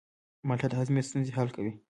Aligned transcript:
مالټه 0.47 0.67
د 0.69 0.73
هاضمې 0.79 1.01
ستونزې 1.07 1.31
حل 1.37 1.49
کوي. 1.55 1.71